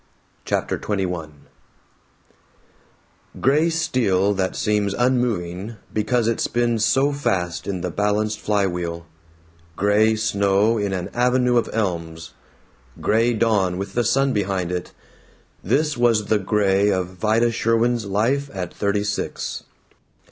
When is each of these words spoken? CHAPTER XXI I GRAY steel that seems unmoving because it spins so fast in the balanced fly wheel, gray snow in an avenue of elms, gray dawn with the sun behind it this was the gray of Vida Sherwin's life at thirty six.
CHAPTER 0.45 0.79
XXI 0.79 1.25
I 1.25 1.29
GRAY 3.39 3.69
steel 3.69 4.33
that 4.33 4.55
seems 4.55 4.95
unmoving 4.95 5.75
because 5.93 6.27
it 6.27 6.39
spins 6.39 6.83
so 6.83 7.11
fast 7.13 7.67
in 7.67 7.81
the 7.81 7.91
balanced 7.91 8.39
fly 8.39 8.65
wheel, 8.65 9.05
gray 9.75 10.15
snow 10.15 10.79
in 10.79 10.91
an 10.91 11.09
avenue 11.13 11.55
of 11.55 11.69
elms, 11.71 12.33
gray 12.99 13.31
dawn 13.33 13.77
with 13.77 13.93
the 13.93 14.03
sun 14.03 14.33
behind 14.33 14.71
it 14.71 14.91
this 15.63 15.95
was 15.95 16.25
the 16.25 16.39
gray 16.39 16.89
of 16.89 17.05
Vida 17.09 17.51
Sherwin's 17.51 18.07
life 18.07 18.49
at 18.55 18.73
thirty 18.73 19.03
six. 19.03 19.65